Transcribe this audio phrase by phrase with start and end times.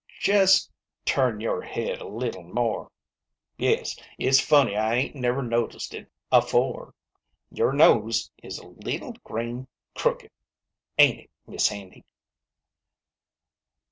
[0.19, 0.71] "Jest
[1.05, 2.89] turn your head a leetle more.
[3.57, 5.05] Yes, it's funny I SISTER LIDDY.
[5.05, 6.95] 8 5 ain't never noticed it afore.
[7.51, 10.39] Your nose is a leetle grain crooked ŌĆö
[11.03, 12.03] ain't it, Mis' Handy?"